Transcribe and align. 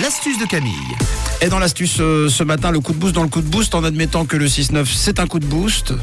L'astuce 0.00 0.38
de 0.38 0.46
Camille. 0.46 0.72
Et 1.40 1.48
dans 1.48 1.58
l'astuce 1.58 1.98
euh, 2.00 2.28
ce 2.28 2.42
matin, 2.42 2.70
le 2.70 2.80
coup 2.80 2.92
de 2.92 2.98
boost 2.98 3.14
dans 3.14 3.22
le 3.22 3.28
coup 3.28 3.42
de 3.42 3.48
boost, 3.48 3.74
en 3.74 3.84
admettant 3.84 4.24
que 4.24 4.36
le 4.36 4.46
6-9 4.46 4.86
c'est 4.86 5.20
un 5.20 5.26
coup 5.26 5.38
de 5.38 5.46
boost. 5.46 5.94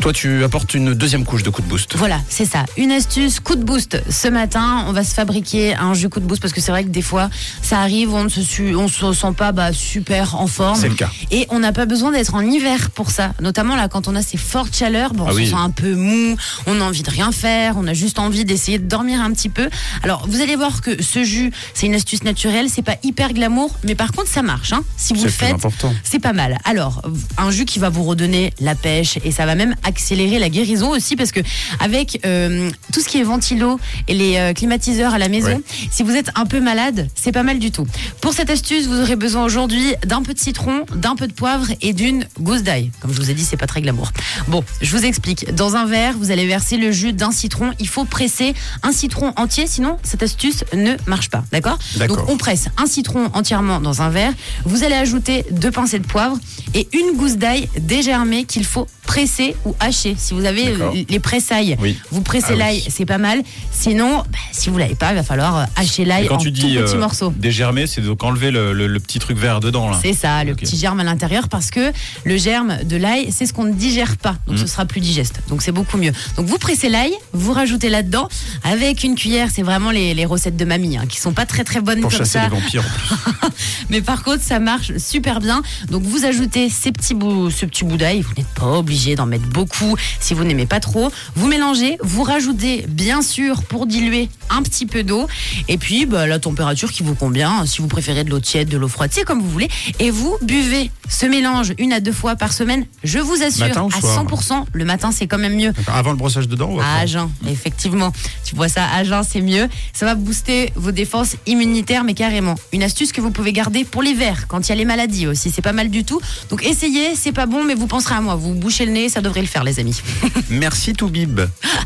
Toi, 0.00 0.12
tu 0.12 0.44
apportes 0.44 0.74
une 0.74 0.94
deuxième 0.94 1.24
couche 1.24 1.42
de 1.42 1.50
coup 1.50 1.60
de 1.60 1.66
boost. 1.66 1.96
Voilà, 1.96 2.20
c'est 2.28 2.44
ça. 2.44 2.64
Une 2.76 2.92
astuce 2.92 3.40
coup 3.40 3.56
de 3.56 3.64
boost. 3.64 4.00
Ce 4.08 4.28
matin, 4.28 4.84
on 4.86 4.92
va 4.92 5.02
se 5.02 5.12
fabriquer 5.12 5.74
un 5.74 5.92
jus 5.92 6.08
coup 6.08 6.20
de 6.20 6.24
boost 6.24 6.40
parce 6.40 6.54
que 6.54 6.60
c'est 6.60 6.70
vrai 6.70 6.84
que 6.84 6.88
des 6.90 7.02
fois, 7.02 7.28
ça 7.62 7.80
arrive, 7.80 8.14
on 8.14 8.22
ne 8.22 8.28
se, 8.28 8.40
su- 8.40 8.76
on 8.76 8.86
se 8.86 9.12
sent 9.12 9.32
pas 9.36 9.50
bah, 9.50 9.72
super 9.72 10.36
en 10.36 10.46
forme. 10.46 10.78
C'est 10.80 10.88
le 10.88 10.94
cas. 10.94 11.10
Et 11.32 11.46
on 11.50 11.58
n'a 11.58 11.72
pas 11.72 11.84
besoin 11.84 12.12
d'être 12.12 12.36
en 12.36 12.42
hiver 12.42 12.90
pour 12.92 13.10
ça. 13.10 13.32
Notamment 13.40 13.74
là, 13.74 13.88
quand 13.88 14.06
on 14.06 14.14
a 14.14 14.22
ces 14.22 14.36
fortes 14.36 14.74
chaleurs, 14.76 15.14
bon, 15.14 15.24
Ah 15.26 15.30
on 15.32 15.34
oui. 15.34 15.46
se 15.46 15.50
sent 15.50 15.56
un 15.58 15.70
peu 15.70 15.92
mou, 15.96 16.36
on 16.68 16.80
a 16.80 16.84
envie 16.84 17.02
de 17.02 17.10
rien 17.10 17.32
faire, 17.32 17.74
on 17.76 17.86
a 17.88 17.92
juste 17.92 18.20
envie 18.20 18.44
d'essayer 18.44 18.78
de 18.78 18.86
dormir 18.86 19.20
un 19.20 19.32
petit 19.32 19.48
peu. 19.48 19.68
Alors, 20.04 20.26
vous 20.28 20.40
allez 20.40 20.54
voir 20.54 20.80
que 20.80 21.02
ce 21.02 21.24
jus, 21.24 21.50
c'est 21.74 21.86
une 21.86 21.96
astuce 21.96 22.22
naturelle, 22.22 22.68
c'est 22.72 22.82
pas 22.82 22.96
hyper 23.02 23.32
glamour, 23.32 23.74
mais 23.82 23.96
par 23.96 24.12
contre, 24.12 24.28
ça 24.28 24.42
marche. 24.42 24.72
Hein. 24.72 24.84
Si 24.96 25.12
vous 25.12 25.24
le 25.24 25.28
faites, 25.30 25.56
c'est 26.04 26.20
pas 26.20 26.32
mal. 26.32 26.56
Alors, 26.64 27.02
un 27.36 27.50
jus 27.50 27.64
qui 27.64 27.80
va 27.80 27.88
vous 27.88 28.04
redonner 28.04 28.52
la 28.60 28.76
pêche 28.76 29.18
et 29.24 29.32
ça 29.32 29.44
va 29.44 29.56
même 29.56 29.74
accélérer 29.88 30.38
la 30.38 30.48
guérison 30.48 30.90
aussi 30.90 31.16
parce 31.16 31.32
que 31.32 31.40
avec 31.80 32.20
euh, 32.24 32.70
tout 32.92 33.00
ce 33.00 33.08
qui 33.08 33.18
est 33.18 33.22
ventilo 33.24 33.80
et 34.06 34.14
les 34.14 34.36
euh, 34.36 34.52
climatiseurs 34.52 35.14
à 35.14 35.18
la 35.18 35.28
maison, 35.28 35.48
Ouais. 35.48 35.60
si 35.90 36.02
vous 36.02 36.12
êtes 36.14 36.30
un 36.34 36.44
peu 36.46 36.60
malade, 36.60 37.08
c'est 37.14 37.32
pas 37.32 37.42
mal 37.42 37.58
du 37.58 37.70
tout. 37.70 37.86
Pour 38.20 38.32
cette 38.34 38.50
astuce, 38.50 38.86
vous 38.86 39.00
aurez 39.00 39.16
besoin 39.16 39.44
aujourd'hui 39.44 39.94
d'un 40.04 40.22
peu 40.22 40.34
de 40.34 40.38
citron, 40.38 40.84
d'un 40.94 41.16
peu 41.16 41.26
de 41.26 41.32
poivre 41.32 41.66
et 41.80 41.92
d'une 41.94 42.26
gousse 42.40 42.62
d'ail. 42.62 42.90
Comme 43.00 43.12
je 43.12 43.18
vous 43.20 43.30
ai 43.30 43.34
dit, 43.34 43.44
c'est 43.44 43.56
pas 43.56 43.66
très 43.66 43.80
glamour. 43.80 44.12
Bon, 44.48 44.62
je 44.82 44.94
vous 44.96 45.04
explique. 45.04 45.54
Dans 45.54 45.76
un 45.76 45.86
verre, 45.86 46.14
vous 46.18 46.30
allez 46.30 46.46
verser 46.46 46.76
le 46.76 46.92
jus 46.92 47.12
d'un 47.14 47.30
citron. 47.32 47.72
Il 47.80 47.88
faut 47.88 48.04
presser 48.04 48.52
un 48.82 48.92
citron 48.92 49.32
entier, 49.36 49.66
sinon 49.66 49.96
cette 50.02 50.22
astuce 50.22 50.64
ne 50.74 50.96
marche 51.06 51.30
pas. 51.30 51.44
D'accord? 51.50 51.78
D'accord. 51.96 52.16
Donc 52.18 52.28
on 52.28 52.36
presse 52.36 52.66
un 52.76 52.86
citron 52.86 53.30
entièrement 53.32 53.80
dans 53.80 54.02
un 54.02 54.10
verre. 54.10 54.32
Vous 54.64 54.84
allez 54.84 54.94
ajouter 54.96 55.46
deux 55.50 55.70
pincées 55.70 55.98
de 55.98 56.06
poivre 56.06 56.36
et 56.74 56.88
une 56.92 57.16
gousse 57.16 57.36
d'ail 57.36 57.68
dégermée 57.80 58.44
qu'il 58.44 58.64
faut 58.64 58.86
presser 59.08 59.56
ou 59.64 59.74
hacher. 59.80 60.14
Si 60.18 60.34
vous 60.34 60.44
avez 60.44 60.68
euh, 60.68 60.90
les 61.08 61.18
pressailles, 61.18 61.76
Oui. 61.80 61.96
vous 62.12 62.20
pressez 62.20 62.48
Ah 62.50 62.52
oui. 62.52 62.58
l'ail, 62.58 62.84
c'est 62.90 63.06
pas 63.06 63.16
mal. 63.16 63.42
Sinon, 63.72 64.18
bah, 64.18 64.38
si 64.52 64.68
vous 64.68 64.76
l'avez 64.76 64.94
pas, 64.94 65.12
il 65.12 65.14
va 65.16 65.22
falloir 65.22 65.56
euh, 65.56 65.64
hacher 65.76 66.04
l'ail 66.04 66.28
en 66.28 66.36
tu 66.36 66.48
tout 66.48 66.50
dis 66.52 66.74
petits 66.76 66.94
euh, 66.94 67.00
morceaux. 67.00 67.32
dégermer, 67.34 67.86
c'est 67.86 68.02
donc 68.02 68.22
enlever 68.22 68.50
le, 68.50 68.74
le- 68.74 68.86
le 68.86 69.00
petit 69.00 69.18
truc 69.18 69.38
vert 69.38 69.60
dedans. 69.60 69.90
C'est 70.02 70.12
ça, 70.12 70.44
le 70.44 70.54
petit 70.54 70.76
germe 70.76 71.00
à 71.00 71.04
l'intérieur, 71.04 71.48
parce 71.48 71.70
que 71.70 71.90
le 72.24 72.36
germe 72.36 72.84
de 72.84 72.96
l'ail, 72.98 73.32
c'est 73.32 73.46
ce 73.46 73.54
qu'on 73.54 73.64
ne 73.64 73.72
digère 73.72 74.18
pas. 74.18 74.36
Donc 74.46 74.56
Mhm. 74.56 74.58
ce 74.58 74.66
sera 74.66 74.84
plus 74.84 75.00
digeste. 75.00 75.40
Donc 75.48 75.62
c'est 75.62 75.72
beaucoup 75.72 75.96
mieux. 75.96 76.12
Donc 76.36 76.44
vous 76.46 76.58
pressez 76.58 76.90
l'ail, 76.90 77.12
vous 77.32 77.54
rajoutez 77.54 77.88
là-dedans, 77.88 78.28
avec 78.62 79.04
une 79.04 79.14
cuillère, 79.14 79.48
c'est 79.54 79.62
vraiment 79.62 79.90
les, 79.90 80.12
les 80.12 80.26
recettes 80.26 80.56
de 80.58 80.64
mamie, 80.66 80.98
hein, 80.98 81.06
qui 81.08 81.18
sont 81.18 81.32
pas 81.32 81.46
très 81.46 81.64
très 81.64 81.80
bonnes 81.80 82.02
Pour 82.02 82.10
comme 82.10 82.18
chasser 82.18 82.32
ça. 82.38 82.44
les 82.44 82.50
vampires 82.50 82.84
en 82.84 82.90
plus. 82.90 83.48
Mais 83.90 84.02
par 84.02 84.22
contre, 84.22 84.42
ça 84.42 84.58
marche 84.58 84.92
super 84.98 85.40
bien. 85.40 85.62
Donc 85.90 86.02
vous 86.02 86.26
ajoutez 86.26 86.68
ces 86.68 86.92
petits 86.92 87.14
bouts, 87.14 87.50
ce 87.50 87.64
petit 87.64 87.84
bout 87.84 87.96
d'ail. 87.96 88.20
Vous 88.20 88.34
n'êtes 88.36 88.46
pas 88.48 88.66
obligé 88.66 88.97
d'en 88.98 89.26
mettre 89.26 89.46
beaucoup 89.46 89.96
si 90.20 90.34
vous 90.34 90.44
n'aimez 90.44 90.66
pas 90.66 90.80
trop. 90.80 91.10
Vous 91.34 91.46
mélangez, 91.46 91.98
vous 92.02 92.22
rajoutez 92.22 92.84
bien 92.88 93.22
sûr 93.22 93.62
pour 93.62 93.86
diluer 93.86 94.28
un 94.50 94.62
petit 94.62 94.86
peu 94.86 95.02
d'eau. 95.02 95.26
Et 95.68 95.78
puis 95.78 96.06
bah, 96.06 96.26
la 96.26 96.38
température 96.38 96.92
qui 96.92 97.02
vous 97.02 97.14
convient. 97.14 97.64
Si 97.66 97.80
vous 97.80 97.88
préférez 97.88 98.24
de 98.24 98.30
l'eau 98.30 98.40
tiède, 98.40 98.68
de 98.68 98.76
l'eau 98.76 98.88
froide, 98.88 99.10
c'est 99.12 99.24
comme 99.24 99.40
vous 99.40 99.50
voulez. 99.50 99.68
Et 99.98 100.10
vous 100.10 100.36
buvez 100.42 100.90
ce 101.08 101.26
mélange 101.26 101.72
une 101.78 101.92
à 101.92 102.00
deux 102.00 102.12
fois 102.12 102.36
par 102.36 102.52
semaine. 102.52 102.86
Je 103.04 103.18
vous 103.18 103.42
assure, 103.42 103.68
Matin 103.68 103.82
ou 103.84 103.88
à 103.88 104.00
soir 104.00 104.24
100%, 104.24 104.64
le 104.72 104.84
matin 104.84 105.10
c'est 105.12 105.26
quand 105.26 105.38
même 105.38 105.56
mieux. 105.56 105.72
Avant 105.86 106.10
le 106.10 106.16
brossage 106.16 106.48
de 106.48 106.56
dents 106.56 106.70
ou 106.70 106.80
À 106.80 107.06
jeun, 107.06 107.30
effectivement. 107.48 108.12
Tu 108.44 108.54
vois 108.54 108.68
ça 108.68 108.84
à 108.94 109.04
jeun, 109.04 109.22
c'est 109.22 109.40
mieux. 109.40 109.68
Ça 109.92 110.06
va 110.06 110.14
booster 110.14 110.72
vos 110.74 110.92
défenses 110.92 111.36
immunitaires, 111.46 112.04
mais 112.04 112.14
carrément. 112.14 112.56
Une 112.72 112.82
astuce 112.82 113.12
que 113.12 113.20
vous 113.20 113.30
pouvez 113.30 113.52
garder 113.52 113.84
pour 113.84 114.02
l'hiver, 114.02 114.46
quand 114.48 114.66
il 114.66 114.70
y 114.70 114.72
a 114.72 114.76
les 114.76 114.84
maladies 114.84 115.26
aussi. 115.26 115.50
C'est 115.50 115.62
pas 115.62 115.72
mal 115.72 115.90
du 115.90 116.04
tout. 116.04 116.20
Donc 116.50 116.64
essayez, 116.64 117.14
c'est 117.14 117.32
pas 117.32 117.46
bon, 117.46 117.64
mais 117.64 117.74
vous 117.74 117.86
penserez 117.86 118.14
à 118.14 118.20
moi. 118.20 118.34
Vous 118.34 118.54
bouchez 118.54 118.84
le 118.88 118.94
nez, 118.94 119.08
ça 119.08 119.20
devrait 119.20 119.40
le 119.40 119.46
faire, 119.46 119.64
les 119.64 119.78
amis. 119.78 120.00
Merci 120.50 120.92
Toubib. 120.94 121.40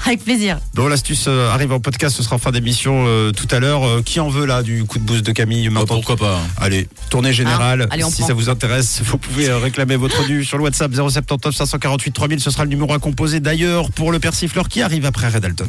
Avec 0.06 0.24
plaisir. 0.24 0.58
Bon, 0.74 0.88
l'astuce 0.88 1.26
euh, 1.28 1.50
arrive 1.50 1.72
en 1.72 1.80
podcast, 1.80 2.16
ce 2.16 2.22
sera 2.22 2.36
en 2.36 2.38
fin 2.38 2.50
d'émission 2.50 3.04
euh, 3.06 3.32
tout 3.32 3.48
à 3.50 3.60
l'heure. 3.60 3.84
Euh, 3.86 4.02
qui 4.02 4.20
en 4.20 4.28
veut 4.28 4.46
là 4.46 4.62
du 4.62 4.84
coup 4.84 4.98
de 4.98 5.04
boost 5.04 5.24
de 5.24 5.32
Camille 5.32 5.68
maintenant 5.68 5.86
pourquoi 5.86 6.16
pas 6.16 6.40
Allez, 6.56 6.88
tournée 7.10 7.32
générale. 7.32 7.82
Hein 7.82 7.86
Allez, 7.90 8.04
on 8.04 8.10
si 8.10 8.18
prend. 8.18 8.28
ça 8.28 8.34
vous 8.34 8.48
intéresse, 8.48 9.02
vous 9.04 9.18
pouvez 9.18 9.48
euh, 9.48 9.58
réclamer 9.58 9.96
votre 9.96 10.24
dû 10.26 10.44
sur 10.44 10.58
le 10.58 10.64
WhatsApp 10.64 10.92
079 10.94 11.54
548 11.54 12.12
3000. 12.12 12.40
Ce 12.40 12.50
sera 12.50 12.64
le 12.64 12.70
numéro 12.70 12.92
à 12.94 12.98
composer 12.98 13.40
d'ailleurs 13.40 13.90
pour 13.90 14.12
le 14.12 14.18
persifleur 14.18 14.68
qui 14.68 14.82
arrive 14.82 15.04
après 15.04 15.28
Red 15.28 15.44
Alton. 15.44 15.68